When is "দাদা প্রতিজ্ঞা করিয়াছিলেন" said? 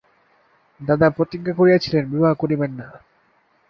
0.81-2.03